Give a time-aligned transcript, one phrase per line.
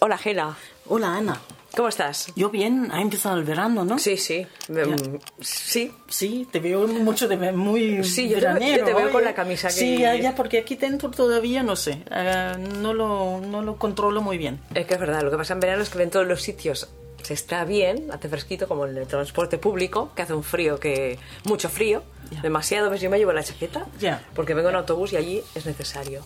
[0.00, 0.56] Hola, Gela.
[0.88, 1.40] Hola, Ana.
[1.76, 2.32] ¿Cómo estás?
[2.34, 3.98] Yo bien, ha empezado el verano, ¿no?
[3.98, 4.44] Sí, sí.
[4.68, 5.92] Mm, sí.
[6.08, 8.78] Sí, te veo mucho de muy Sí, yo te, veranero.
[8.78, 9.74] yo te veo con la camisa que...
[9.74, 14.20] Sí, ya, ya, porque aquí dentro todavía, no sé, eh, no, lo, no lo controlo
[14.20, 14.60] muy bien.
[14.74, 16.88] Es que es verdad, lo que pasa en verano es que en todos los sitios
[17.22, 21.18] se está bien, hace fresquito, como en el transporte público, que hace un frío que...
[21.44, 22.40] mucho frío, Ya.
[22.42, 24.24] demasiado, ves, yo me llevo la chaqueta, Ya.
[24.34, 26.22] porque vengo en autobús y allí es necesario.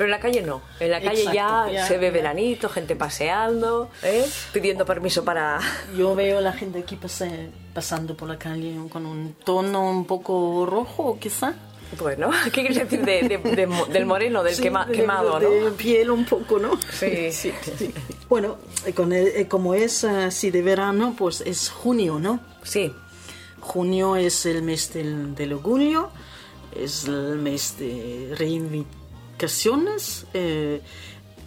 [0.00, 2.12] Pero en la calle no, en la calle ya, Exacto, ya, se ve ya.
[2.12, 4.24] veranito, gente paseando, ¿eh?
[4.50, 5.60] pidiendo permiso para...
[5.94, 10.06] Yo veo a la gente aquí pase- pasando por la calle con un tono un
[10.06, 11.52] poco rojo, quizá.
[11.98, 15.50] Bueno, ¿qué quieres decir de- de- de del moreno, del Sí, quema- quemado, no?
[15.50, 16.78] de piel un poco, ¿no?
[16.98, 17.52] Sí, sí.
[17.78, 17.92] sí.
[18.26, 22.40] Bueno, eh, con el- eh, como es así de verano, pues es junio, ¿no?
[22.62, 22.90] Sí,
[23.60, 26.08] Junio es el mes del, del orgullo,
[26.74, 28.34] es el mes de
[30.34, 30.80] eh,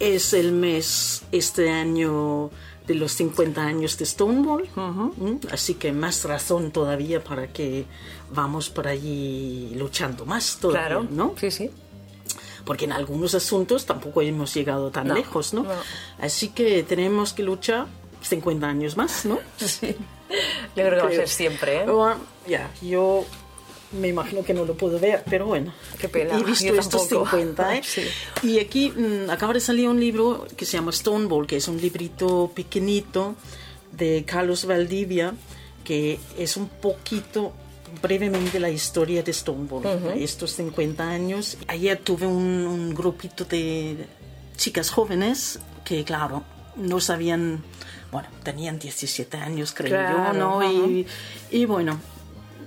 [0.00, 2.50] es el mes este año
[2.86, 5.38] de los 50 años de Stonewall, ¿m?
[5.50, 7.86] así que más razón todavía para que
[8.30, 11.34] vamos por allí luchando más todavía, claro, ¿no?
[11.38, 11.70] sí, sí.
[12.64, 15.64] Porque en algunos asuntos tampoco hemos llegado tan No, lejos, ¿no?
[15.64, 15.70] no.
[16.18, 17.86] Así que tenemos que luchar
[18.22, 19.38] 50 años más, ¿no?
[19.58, 19.94] Sí.
[20.74, 21.84] Yo creo que va a ser siempre, ¿eh?
[21.86, 22.16] Bueno,
[22.48, 23.24] ya, yo
[24.00, 25.72] me imagino que no lo puedo ver, pero bueno.
[25.98, 27.30] Qué pena, He visto yo estos tampoco.
[27.36, 27.82] 50, ¿eh?
[27.84, 28.02] Sí.
[28.42, 31.80] Y aquí mm, acaba de salir un libro que se llama Stonewall, que es un
[31.80, 33.36] librito pequeñito
[33.92, 35.34] de Carlos Valdivia,
[35.84, 37.52] que es un poquito
[38.02, 39.84] brevemente la historia de Stonewall,
[40.16, 41.56] estos 50 años.
[41.68, 44.06] Ayer tuve un, un grupito de
[44.56, 46.42] chicas jóvenes que, claro,
[46.76, 47.62] no sabían,
[48.10, 50.72] bueno, tenían 17 años, creo Claro, yo, ¿no?
[50.72, 51.06] Y,
[51.50, 52.00] y bueno,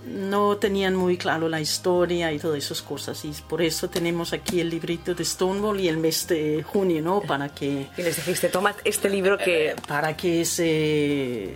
[0.08, 3.24] no tenían muy claro la historia y todas esas cosas.
[3.26, 7.22] Y por eso tenemos aquí el librito de Stonewall y el mes de junio, ¿no?
[7.22, 9.76] Para que, Y les dijiste, toma este libro que...
[9.88, 11.54] para que se...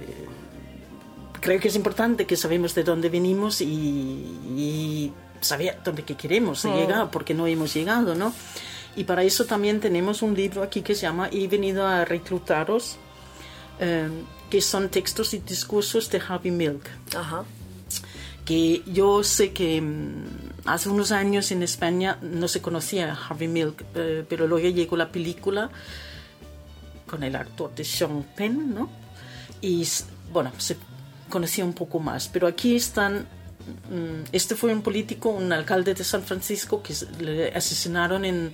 [1.39, 6.63] Creo que es importante que sabemos de dónde venimos y, y saber dónde que queremos
[6.63, 8.33] llegar, porque no hemos llegado, ¿no?
[8.95, 12.97] Y para eso también tenemos un libro aquí que se llama He venido a reclutaros,
[13.79, 14.09] eh,
[14.49, 16.83] que son textos y discursos de Harvey Milk
[17.15, 17.43] Ajá.
[18.85, 20.25] Yo sé que mm,
[20.65, 25.11] hace unos años en España no se conocía Harvey Milk, eh, pero luego llegó la
[25.11, 25.69] película
[27.07, 28.89] con el actor de Sean Penn, ¿no?
[29.61, 29.87] Y
[30.31, 30.77] bueno, se
[31.29, 32.27] conocía un poco más.
[32.29, 33.27] Pero aquí están,
[33.89, 38.53] mm, este fue un político, un alcalde de San Francisco que le asesinaron en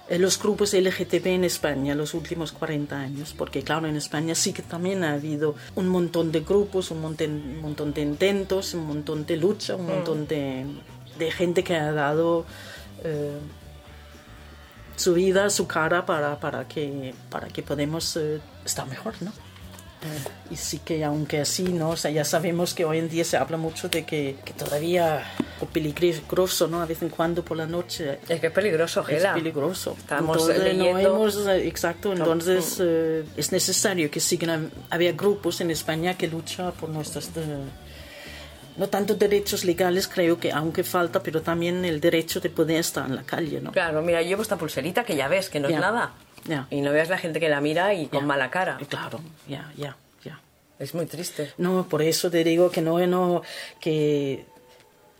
[0.09, 4.53] eh, los grupos LGTB en España los últimos 40 años, porque claro, en España sí
[4.53, 8.87] que también ha habido un montón de grupos, un montón, un montón de intentos, un
[8.87, 10.65] montón de lucha, un montón de,
[11.19, 12.47] de gente que ha dado...
[13.05, 13.39] eh,
[14.97, 19.33] su vida, su cara para, para, que, para que podamos eh, estar mejor, ¿no?
[20.51, 21.91] Y sí que aunque así, ¿no?
[21.91, 25.23] O sea, ya sabemos que hoy en día se habla mucho de que, que todavía
[25.61, 26.83] es peligroso, ¿no?
[26.83, 29.33] A vez en cuando por la noche Es que es peligroso, es Gela.
[29.35, 29.95] peligroso.
[29.97, 35.61] Estamos entonces, no leyendo- hemos, eh, exacto, entonces eh, es necesario que sigan, había grupos
[35.61, 37.59] en España que luchan por nuestros, eh,
[38.77, 43.07] no tanto derechos legales, creo que aunque falta, pero también el derecho de poder estar
[43.07, 43.73] en la calle, ¿no?
[43.73, 45.77] Claro, mira, yo llevo esta pulserita que ya ves que no Ya.
[45.77, 46.13] es nada.
[46.71, 48.79] Y no veas la gente que la mira y con mala cara.
[48.89, 50.41] Claro, ya, ya, ya.
[50.81, 51.53] Es muy triste.
[51.57, 53.43] No, por eso te digo que no, no,
[53.81, 54.45] que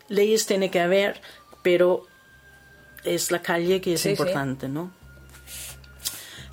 [0.09, 1.21] leyes tiene que haber,
[1.61, 2.05] pero
[3.05, 4.11] es la calle que es Sí, sí.
[4.11, 4.91] importante, ¿no?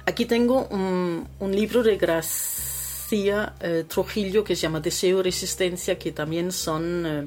[0.07, 2.70] Aquí tengo un, un libro de Graciela
[3.13, 7.07] Eh, Trujillo, que se llama Deseo y Resistencia, que también son...
[7.07, 7.27] Eh,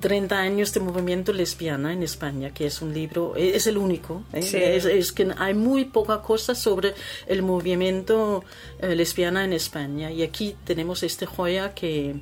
[0.00, 4.22] 30 años de movimiento lesbiana en España, que es un libro, e, es el único.
[4.32, 4.80] ¿eh?
[4.82, 6.94] Es, que hay muy poca cosa sobre
[7.26, 8.44] el movimiento
[8.80, 10.10] eh, lesbiana en España.
[10.10, 12.20] Y aquí tenemos este joya que,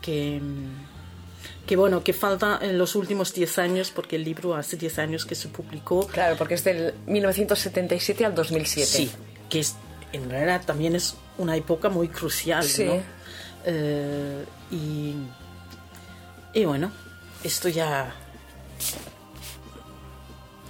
[0.00, 0.40] que,
[1.66, 5.26] que, bueno, que falta en los últimos 10 años, porque el libro hace 10 años
[5.26, 6.06] que se publicó.
[6.06, 8.86] Claro, porque es del 1977 al 2007.
[8.86, 9.10] Sí,
[9.50, 9.76] que es,
[10.12, 12.84] en realidad también es una época muy crucial, sí.
[12.84, 13.02] ¿no?
[13.64, 15.14] Eh, y
[16.56, 16.90] y bueno,
[17.44, 18.14] esto ya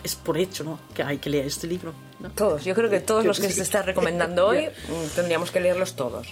[0.02, 0.80] es por hecho, ¿no?
[0.92, 1.94] Que hay que leer este libro.
[2.34, 5.94] Todos, yo creo que todos los que se está recomendando hoy mm, tendríamos que leerlos
[5.94, 6.26] todos.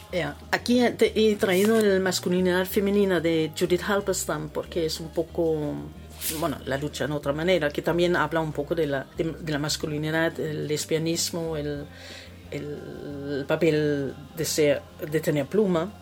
[0.51, 5.73] Aquí he traído el masculinidad femenina de Judith Halberstam porque es un poco
[6.41, 9.59] bueno, la lucha en otra manera, que también habla un poco de la, de, la
[9.61, 11.85] masculinidad, el lesbianismo, el,
[12.57, 15.93] el papel de, ser, de tener pluma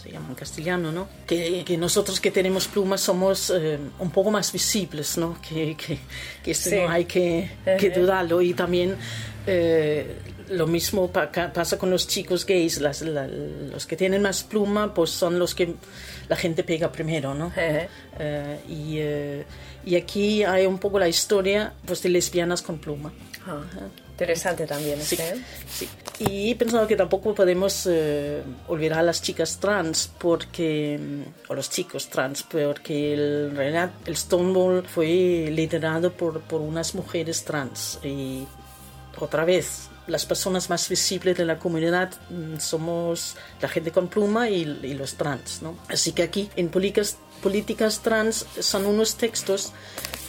[0.00, 1.08] se llama en castellano, ¿no?
[1.26, 5.36] Que, que nosotros que tenemos plumas somos eh, un poco más visibles, ¿no?
[5.46, 5.98] Que, que,
[6.42, 8.40] que esto no hay que, que dudarlo.
[8.40, 8.96] Y también
[9.46, 10.16] eh,
[10.48, 15.38] lo mismo pasa con los chicos gays, las, los que tienen más pluma, pues son
[15.38, 15.74] los que
[16.28, 17.52] la gente pega primero, ¿no?
[17.56, 23.12] Eh, y, y, aquí hay un poco la historia pues, de lesbianas con pluma.
[23.46, 23.62] Ah.
[24.20, 25.00] Interesante también.
[25.00, 25.42] Sí, ¿eh?
[25.66, 25.88] sí.
[26.18, 31.00] Y he pensado que tampoco podemos eh, olvidar a las chicas trans, porque,
[31.48, 37.44] o los chicos trans, porque el, realidad el Stonewall fue liderado por, por unas mujeres
[37.46, 37.98] trans.
[38.04, 38.46] Y
[39.18, 44.50] otra vez, las personas más visibles de la comunidad mm, somos la gente con pluma
[44.50, 45.62] y, y los trans.
[45.62, 45.78] ¿no?
[45.88, 49.72] Así que aquí en políticas, políticas trans son unos textos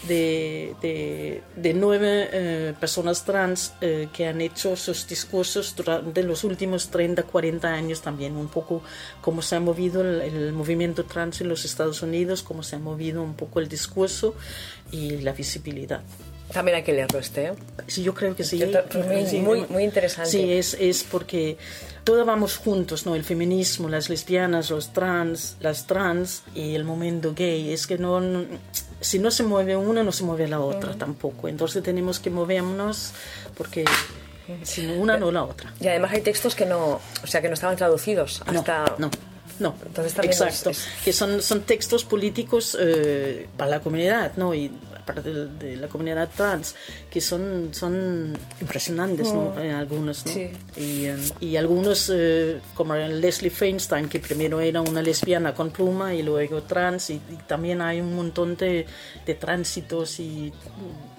[0.07, 6.89] de, de, nueve eh, personas trans eh, que han hecho sus discursos durante los últimos
[6.89, 8.81] 30, 40 años también, un poco
[9.21, 13.21] cómo se ha movido el, movimiento trans en los Estados Unidos, cómo se ha movido
[13.21, 14.36] un poco el discurso
[14.92, 16.01] y la visibilidad.
[16.53, 17.45] También hay que leerlo este.
[17.45, 17.53] ¿eh?
[17.88, 18.63] Sí, yo creo que sí.
[19.42, 20.31] Muy, muy, interesante.
[20.31, 21.57] Sí, es, es porque
[22.03, 23.15] todos vamos juntos, ¿no?
[23.15, 27.71] El feminismo, las lesbianas, los trans, las trans y el momento gay.
[27.71, 28.19] Es que no
[29.01, 31.48] si no se mueve una, no se mueve la otra tampoco.
[31.48, 33.12] Entonces tenemos que movernos
[33.57, 33.83] porque
[34.63, 35.74] si no una, no la otra.
[35.80, 38.95] Y además hay textos que no, o sea, que no estaban traducidos hasta...
[38.98, 39.09] No,
[39.59, 39.75] no.
[39.86, 40.71] Entonces, Exacto,
[41.03, 44.53] que son, son textos políticos eh, para la comunidad, ¿no?
[44.56, 44.71] Y
[45.01, 46.75] parte de, la comunidad trans,
[47.09, 49.53] que son, son impresionantes, ¿no?
[49.56, 49.59] Mm.
[49.59, 50.31] Eh, algunos, ¿no?
[50.31, 56.13] Y, eh, y, algunos, eh, como Leslie Feinstein, que primero era una lesbiana con pluma
[56.13, 58.86] y luego trans, y, también hay un montón de,
[59.25, 60.51] de tránsitos y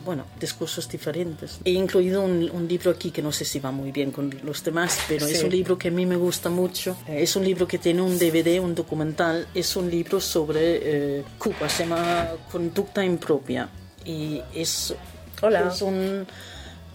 [0.05, 1.61] bueno, discursos diferentes.
[1.65, 4.65] He incluido un, un, libro aquí que no sé si va muy bien con los
[4.65, 6.97] demás, pero es un libro que a mí me gusta mucho.
[7.07, 9.47] Es un libro que tiene un DVD, un documental.
[9.55, 13.69] Es un libro sobre Cuba, se llama Conducta Impropia
[14.05, 14.95] y es,
[15.43, 16.27] es un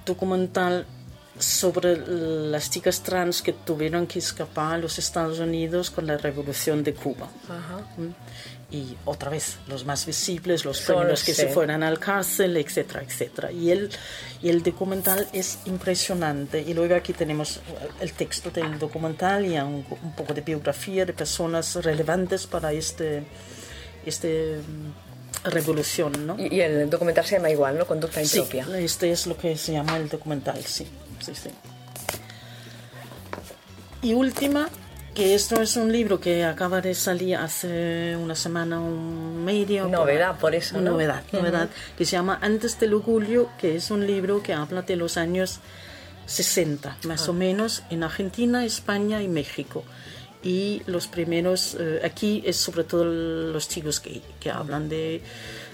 [0.06, 0.86] documental
[1.40, 6.84] sobre las chicas trans que tuvieron que escapar a los Estados Unidos con la revolución
[6.84, 7.28] de Cuba.
[7.98, 8.08] ¿Mm?
[8.70, 13.52] Y otra vez, los más visibles, los primeros que se fueran al cárcel, etcétera, etcétera.
[13.52, 13.90] Y el,
[14.42, 16.62] y el documental es impresionante.
[16.62, 17.62] Y luego aquí tenemos
[18.02, 23.24] el texto del documental y un, un poco de biografía de personas relevantes para este,
[24.06, 24.60] este
[25.50, 26.36] revolución, ¿no?
[26.38, 27.86] Y, el documental se llama igual, ¿no?
[27.86, 28.66] Conducta impropia.
[28.66, 30.88] Sí, este es lo que se llama el documental, sí.
[31.20, 31.50] sí, sí.
[34.02, 34.70] Y última,
[35.16, 39.88] que esto es un libro que acaba de salir hace una semana, un medio.
[39.88, 40.80] Novedad, por, eso.
[40.80, 40.92] ¿no?
[40.92, 44.96] Novedad, novedad, que se llama Antes del Orgullo, que es un libro que habla de
[44.96, 45.60] los años
[46.28, 47.36] 60, más o ah.
[47.36, 49.84] menos, en Argentina, España y México
[50.48, 55.22] y los primeros, eh, aquí es sobre todo los chicos que, que hablan de...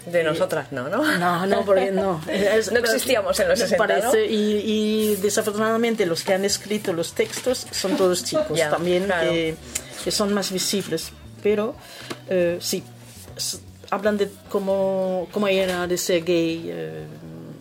[0.08, 1.18] De nosotras, no, ¿no?
[1.18, 2.20] No, no, porque no.
[2.72, 7.96] no existíamos en los 60, parece, y, desafortunadamente los que han escrito los textos son
[7.98, 9.56] todos chicos también, que,
[10.04, 11.12] que, son más visibles.
[11.44, 11.76] Pero
[12.28, 12.84] eh, sí,
[13.92, 17.06] hablan de cómo, cómo era de ser gay eh,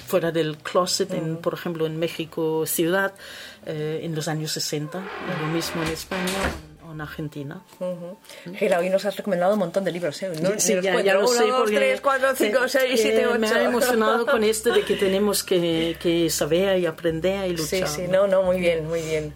[0.05, 3.13] fuera del closet, en, por ejemplo, en México ciudad,
[3.67, 7.63] en los años 60, lo mismo en España en Argentina.
[7.81, 8.17] Uh
[8.79, 10.31] hoy nos has recomendado un montón de libros, ¿eh?
[10.59, 11.47] Sí, ya, ya, lo sé.
[11.47, 13.39] Dos, tres, cuatro, cinco, seis, siete, ocho.
[13.39, 17.89] Me ha emocionado con esto de que tenemos que, que saber y aprender y luchar.
[17.89, 19.35] Sí, sí, no, no, muy bien, muy bien.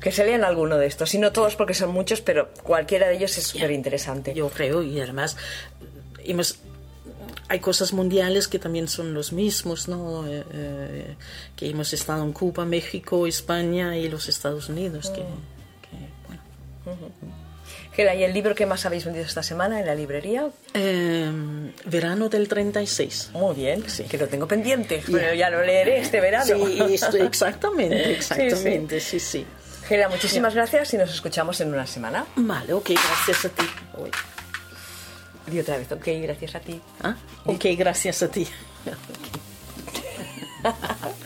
[0.00, 3.16] Que se lean alguno de estos, y no todos porque son muchos, pero cualquiera de
[3.16, 4.32] ellos es súper interesante.
[4.32, 5.36] Yo creo, y además
[6.24, 6.60] hemos
[7.48, 10.26] hay cosas mundiales que también son los mismos, ¿no?
[10.26, 11.16] Eh, eh,
[11.56, 15.24] que hemos estado en Cuba, México, España y los Estados Unidos, que,
[17.92, 20.48] Gela, ¿y el libro que más habéis vendido esta semana en la librería?
[20.74, 21.30] Eh,
[21.86, 23.30] verano del 36.
[23.32, 26.66] Muy bien, que lo tengo pendiente, pero ya lo leeré este verano.
[26.66, 29.44] Sí, exactamente, exactamente, sí, sí.
[29.88, 32.26] Gela, muchísimas gracias y nos escuchamos en una semana.
[32.36, 33.64] Vale, ok, gracias a ti.
[33.96, 34.10] Uy.
[35.52, 36.80] Y otra vez, ok, gracias a ti.
[37.02, 37.16] Ah,
[37.46, 38.46] Ok, gracias a ti.